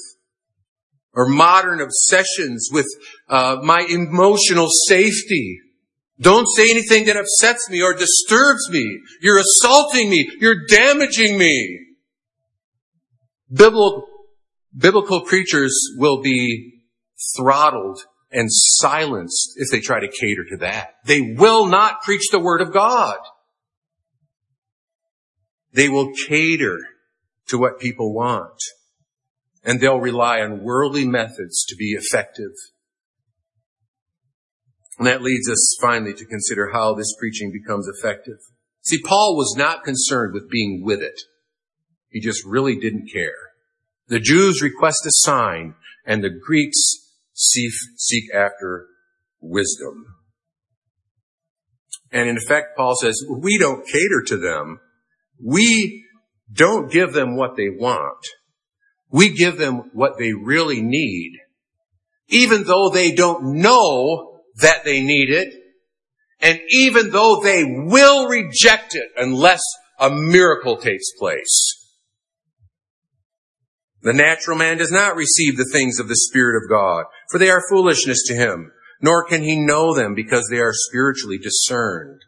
[1.14, 2.86] or modern obsessions with
[3.28, 5.60] uh, my emotional safety.
[6.20, 9.00] Don't say anything that upsets me or disturbs me.
[9.20, 10.30] You're assaulting me.
[10.40, 11.86] You're damaging me.
[13.50, 14.06] Biblical,
[14.76, 16.81] biblical preachers will be
[17.36, 20.94] throttled and silenced if they try to cater to that.
[21.04, 23.18] They will not preach the word of God.
[25.72, 26.78] They will cater
[27.48, 28.58] to what people want.
[29.64, 32.52] And they'll rely on worldly methods to be effective.
[34.98, 38.38] And that leads us finally to consider how this preaching becomes effective.
[38.82, 41.20] See, Paul was not concerned with being with it.
[42.08, 43.52] He just really didn't care.
[44.08, 47.01] The Jews request a sign and the Greeks
[47.42, 48.86] seek, seek after
[49.40, 50.06] wisdom.
[52.10, 54.80] And in effect, Paul says, we don't cater to them.
[55.42, 56.04] We
[56.52, 58.26] don't give them what they want.
[59.10, 61.32] We give them what they really need,
[62.28, 65.52] even though they don't know that they need it,
[66.40, 69.60] and even though they will reject it unless
[69.98, 71.78] a miracle takes place.
[74.02, 77.50] The natural man does not receive the things of the Spirit of God, for they
[77.50, 78.70] are foolishness to him,
[79.00, 82.20] nor can he know them because they are spiritually discerned.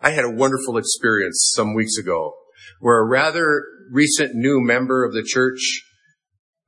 [0.00, 2.34] I had a wonderful experience some weeks ago.
[2.80, 5.82] where a rather recent new member of the church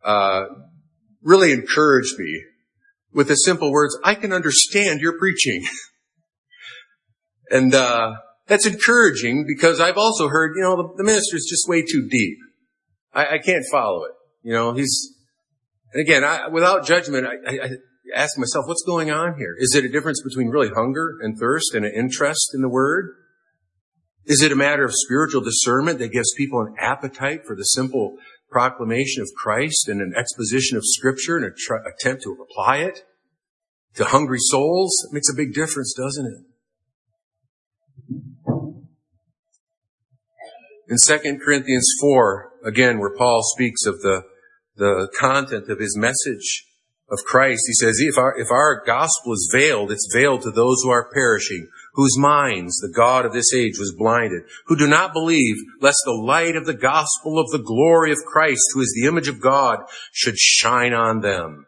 [0.02, 0.44] uh,
[1.22, 2.42] really encouraged me
[3.12, 5.64] with the simple words, I can understand your preaching.
[7.50, 8.14] and uh,
[8.46, 12.38] that's encouraging because I've also heard, you know, the, the minister's just way too deep.
[13.12, 14.12] I, I, can't follow it.
[14.42, 15.14] You know, he's,
[15.92, 17.68] and again, I, without judgment, I, I
[18.14, 19.54] ask myself, what's going on here?
[19.58, 23.10] Is it a difference between really hunger and thirst and an interest in the word?
[24.26, 28.16] Is it a matter of spiritual discernment that gives people an appetite for the simple
[28.50, 33.04] proclamation of Christ and an exposition of scripture and an tr- attempt to apply it
[33.94, 34.92] to hungry souls?
[35.10, 36.50] It makes a big difference, doesn't it?
[40.88, 44.22] In 2 Corinthians 4, again, where Paul speaks of the,
[44.80, 46.66] the content of his message
[47.10, 50.80] of Christ, he says, if our, if our gospel is veiled, it's veiled to those
[50.82, 55.12] who are perishing, whose minds the God of this age was blinded, who do not
[55.12, 59.06] believe, lest the light of the gospel of the glory of Christ, who is the
[59.06, 59.80] image of God,
[60.12, 61.66] should shine on them.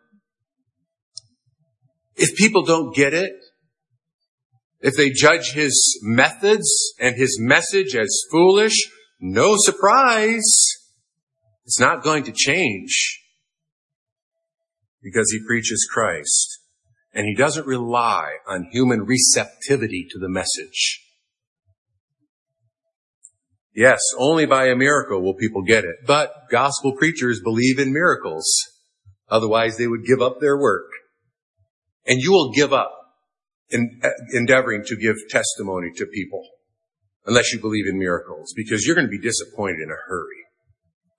[2.17, 3.33] If people don't get it,
[4.81, 8.75] if they judge his methods and his message as foolish,
[9.21, 10.43] no surprise.
[11.65, 13.21] It's not going to change
[15.03, 16.59] because he preaches Christ
[17.15, 21.01] and he doesn't rely on human receptivity to the message.
[23.75, 28.47] Yes, only by a miracle will people get it, but gospel preachers believe in miracles.
[29.31, 30.89] Otherwise they would give up their work.
[32.07, 32.93] And you will give up
[33.71, 36.43] in uh, endeavoring to give testimony to people
[37.25, 40.42] unless you believe in miracles because you're going to be disappointed in a hurry.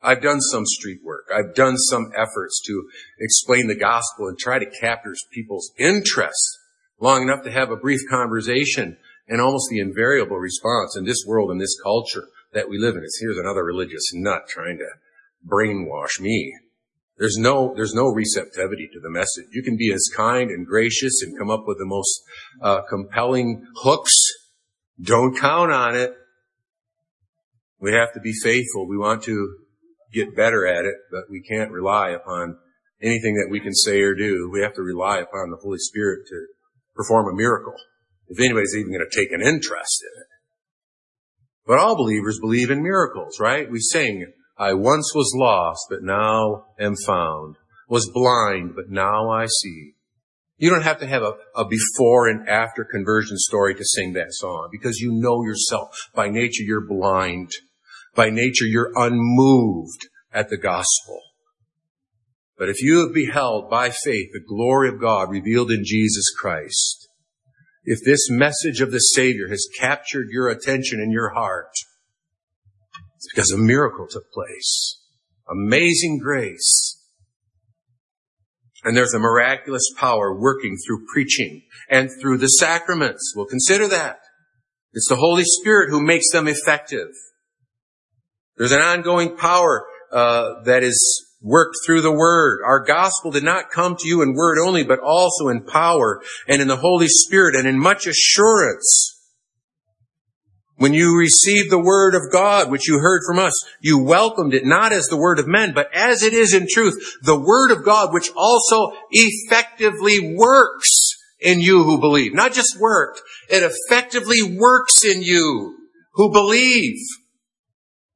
[0.04, 1.30] I've done some street work.
[1.34, 2.84] I've done some efforts to
[3.20, 6.60] explain the gospel and try to capture people's interest
[7.00, 8.98] long enough to have a brief conversation
[9.28, 13.04] and almost the invariable response in this world and this culture that we live in
[13.04, 14.88] is here's another religious nut trying to
[15.48, 16.54] brainwash me.
[17.18, 19.46] There's no, there's no receptivity to the message.
[19.52, 22.24] You can be as kind and gracious and come up with the most
[22.62, 24.14] uh, compelling hooks.
[25.02, 26.14] Don't count on it.
[27.80, 28.88] We have to be faithful.
[28.88, 29.63] We want to
[30.14, 32.58] get better at it, but we can't rely upon
[33.02, 34.50] anything that we can say or do.
[34.52, 36.46] We have to rely upon the Holy Spirit to
[36.96, 37.76] perform a miracle.
[38.28, 40.28] If anybody's even going to take an interest in it.
[41.66, 43.70] But all believers believe in miracles, right?
[43.70, 47.56] We sing, I once was lost, but now am found.
[47.90, 49.94] Was blind, but now I see.
[50.58, 54.32] You don't have to have a, a, before and after conversion story to sing that
[54.32, 55.90] song because you know yourself.
[56.16, 57.52] By nature, you're blind.
[58.16, 61.22] By nature, you're unmoved at the gospel.
[62.58, 67.10] But if you have beheld by faith the glory of God revealed in Jesus Christ,
[67.84, 71.72] if this message of the Savior has captured your attention and your heart,
[73.18, 75.02] it's because a miracle took place.
[75.50, 77.00] Amazing grace.
[78.84, 83.34] And there's a miraculous power working through preaching and through the sacraments.
[83.36, 84.20] We'll consider that.
[84.94, 87.10] It's the Holy Spirit who makes them effective.
[88.58, 92.62] There's an ongoing power uh, that is worked through the Word.
[92.66, 96.62] Our gospel did not come to you in word only, but also in power and
[96.62, 99.10] in the Holy Spirit and in much assurance.
[100.78, 104.66] When you received the Word of God, which you heard from us, you welcomed it
[104.66, 107.86] not as the Word of men, but as it is in truth, the Word of
[107.86, 112.34] God, which also effectively works in you who believe.
[112.34, 115.78] Not just worked, it effectively works in you
[116.14, 116.98] who believe.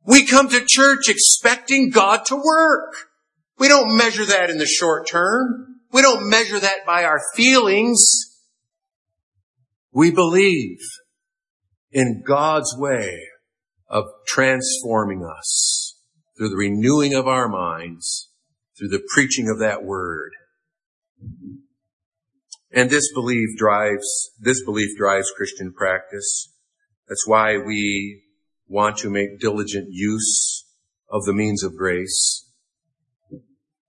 [0.07, 2.95] We come to church expecting God to work.
[3.59, 5.81] We don't measure that in the short term.
[5.91, 8.01] We don't measure that by our feelings.
[9.91, 10.79] We believe
[11.91, 13.19] in God's way
[13.89, 15.99] of transforming us
[16.37, 18.29] through the renewing of our minds,
[18.77, 20.31] through the preaching of that word.
[22.71, 26.53] And this belief drives, this belief drives Christian practice.
[27.09, 28.23] That's why we
[28.67, 30.65] want to make diligent use
[31.09, 32.45] of the means of grace.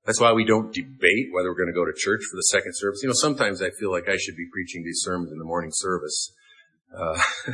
[0.05, 2.73] That's why we don't debate whether we're going to go to church for the second
[2.75, 3.01] service.
[3.03, 5.71] You know, sometimes I feel like I should be preaching these sermons in the morning
[5.73, 6.33] service.
[6.97, 7.21] Uh,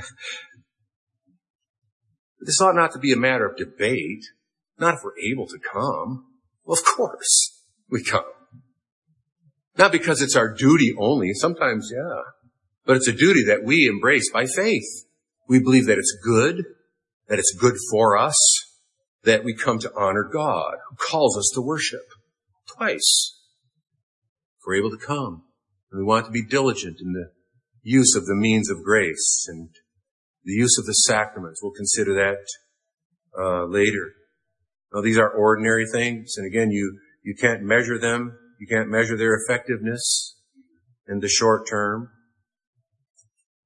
[2.40, 4.24] this ought not to be a matter of debate,
[4.78, 6.26] not if we're able to come.
[6.64, 8.22] Well, of course we come.
[9.76, 11.32] Not because it's our duty only.
[11.34, 12.20] Sometimes, yeah.
[12.86, 15.06] But it's a duty that we embrace by faith.
[15.48, 16.64] We believe that it's good
[17.28, 18.36] that it's good for us
[19.24, 22.06] that we come to honor God who calls us to worship
[22.76, 23.40] twice.
[24.58, 25.44] If we're able to come
[25.90, 27.30] and we want to be diligent in the
[27.82, 29.70] use of the means of grace and
[30.44, 32.44] the use of the sacraments, we'll consider that
[33.38, 34.12] uh, later.
[34.92, 38.38] Now, these are ordinary things, and again, you you can't measure them.
[38.60, 40.36] You can't measure their effectiveness
[41.08, 42.10] in the short term.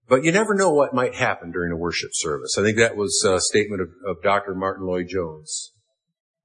[0.09, 2.57] But you never know what might happen during a worship service.
[2.59, 4.55] I think that was a statement of, of Dr.
[4.55, 5.73] Martyn Lloyd-Jones.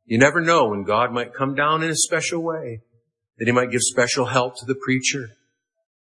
[0.05, 2.81] You never know when God might come down in a special way,
[3.37, 5.29] that he might give special help to the preacher,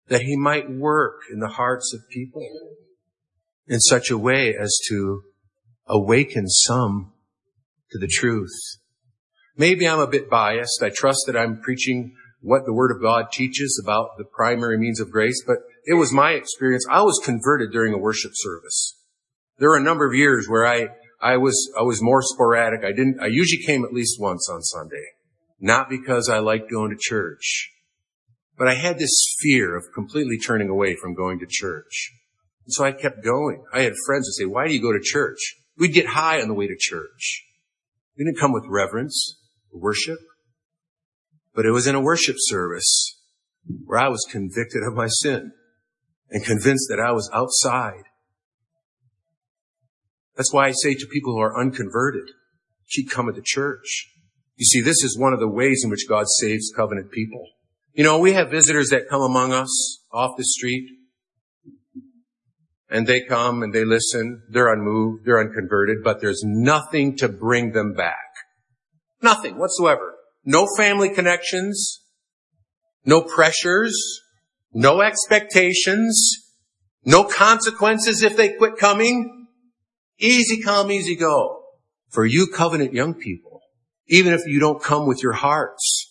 [0.08, 2.44] that he might work in the hearts of people
[3.68, 5.22] in such a way as to
[5.86, 7.12] awaken some
[7.92, 8.50] to the truth.
[9.56, 10.82] Maybe I'm a bit biased.
[10.82, 14.98] I trust that I'm preaching what the Word of God teaches about the primary means
[14.98, 16.87] of grace, but it was my experience.
[16.91, 18.97] I was converted during a worship service.
[19.59, 20.89] There were a number of years where I,
[21.20, 22.85] I was, I was more sporadic.
[22.85, 25.05] I didn't, I usually came at least once on Sunday.
[25.61, 27.70] Not because I liked going to church,
[28.59, 32.12] but I had this fear of completely turning away from going to church.
[32.64, 33.64] And so I kept going.
[33.72, 35.39] I had friends that say, why do you go to church?
[35.78, 37.45] We'd get high on the way to church.
[38.16, 39.39] We didn't come with reverence,
[39.72, 40.18] worship.
[41.55, 43.18] But it was in a worship service
[43.85, 45.53] where I was convicted of my sin
[46.33, 48.05] and convinced that I was outside.
[50.37, 52.30] That's why I say to people who are unconverted,
[52.89, 54.09] keep coming to church.
[54.57, 57.47] You see, this is one of the ways in which God saves covenant people.
[57.93, 60.89] You know, we have visitors that come among us off the street
[62.89, 64.43] and they come and they listen.
[64.51, 65.24] They're unmoved.
[65.24, 68.16] They're unconverted, but there's nothing to bring them back.
[69.20, 70.14] Nothing whatsoever.
[70.45, 72.01] No family connections,
[73.05, 73.95] no pressures,
[74.72, 76.50] no expectations,
[77.04, 79.46] no consequences if they quit coming.
[80.18, 81.62] Easy come, easy go.
[82.10, 83.60] For you covenant young people,
[84.08, 86.10] even if you don't come with your hearts,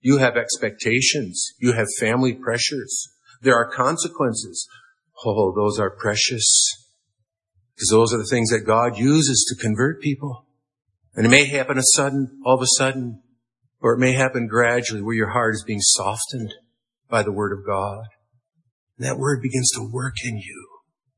[0.00, 1.52] you have expectations.
[1.58, 3.08] You have family pressures.
[3.42, 4.66] There are consequences.
[5.24, 6.70] Oh, those are precious.
[7.74, 10.46] Because those are the things that God uses to convert people.
[11.14, 13.22] And it may happen a sudden, all of a sudden,
[13.80, 16.52] or it may happen gradually where your heart is being softened
[17.08, 18.04] by the Word of God.
[18.96, 20.68] And that Word begins to work in you.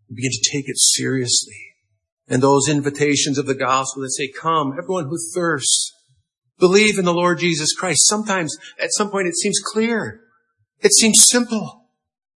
[0.09, 1.57] You begin to take it seriously.
[2.29, 5.93] And those invitations of the gospel that say, come, everyone who thirsts,
[6.59, 8.07] believe in the Lord Jesus Christ.
[8.07, 10.21] Sometimes, at some point, it seems clear.
[10.81, 11.87] It seems simple.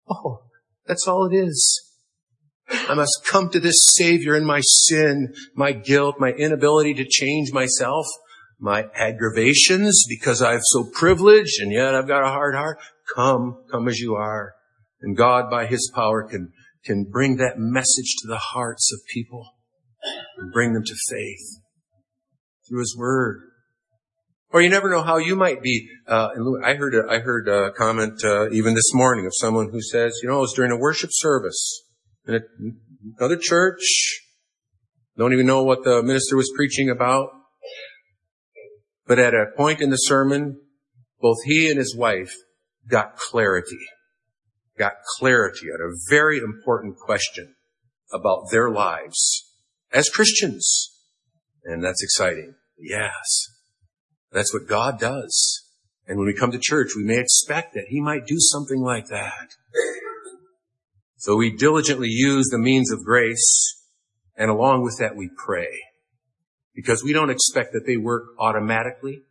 [0.08, 0.44] Oh,
[0.86, 1.80] that's all it is.
[2.68, 7.52] I must come to this Savior in my sin, my guilt, my inability to change
[7.52, 8.06] myself,
[8.58, 12.78] my aggravations because I'm so privileged and yet I've got a hard heart.
[13.14, 14.54] Come, come as you are.
[15.00, 16.52] And God, by His power, can,
[16.84, 19.44] can bring that message to the hearts of people
[20.38, 21.60] and bring them to faith
[22.68, 23.40] through His Word.
[24.50, 25.88] Or you never know how you might be.
[26.06, 26.28] Uh,
[26.62, 30.20] I heard a, I heard a comment uh, even this morning of someone who says,
[30.22, 31.82] you know, it was during a worship service
[32.26, 32.38] in
[33.18, 33.80] another church.
[35.16, 37.30] Don't even know what the minister was preaching about.
[39.06, 40.60] But at a point in the sermon,
[41.20, 42.34] both he and his wife
[42.88, 43.78] got clarity.
[44.78, 47.54] Got clarity on a very important question
[48.12, 49.52] about their lives
[49.92, 50.90] as Christians.
[51.64, 52.54] And that's exciting.
[52.78, 53.48] Yes.
[54.32, 55.62] That's what God does.
[56.06, 59.08] And when we come to church, we may expect that He might do something like
[59.08, 59.54] that.
[61.16, 63.80] So we diligently use the means of grace,
[64.36, 65.68] and along with that we pray.
[66.74, 69.22] Because we don't expect that they work automatically.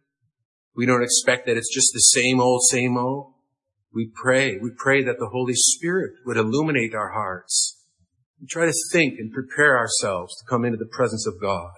[0.74, 3.34] We don't expect that it's just the same old, same old.
[3.94, 4.58] We pray.
[4.58, 7.78] We pray that the Holy Spirit would illuminate our hearts.
[8.39, 11.72] We try to think and prepare ourselves to come into the presence of God.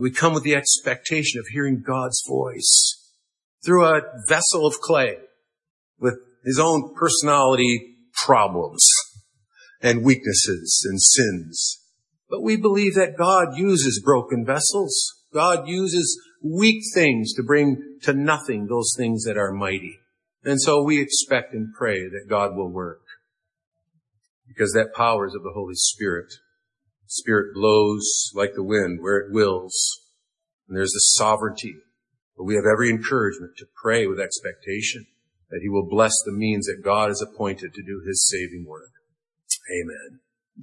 [0.00, 3.12] We come with the expectation of hearing God's voice
[3.64, 5.16] through a vessel of clay
[5.98, 8.84] with his own personality problems
[9.80, 11.80] and weaknesses and sins.
[12.28, 15.12] But we believe that God uses broken vessels.
[15.32, 19.98] God uses weak things to bring to nothing those things that are mighty.
[20.44, 23.00] And so we expect and pray that God will work
[24.46, 26.32] because that power is of the Holy Spirit.
[27.06, 29.74] Spirit blows like the wind where it wills.
[30.68, 31.76] And there's a sovereignty.
[32.36, 35.06] But we have every encouragement to pray with expectation
[35.50, 38.90] that he will bless the means that God has appointed to do his saving work.
[39.70, 40.20] Amen.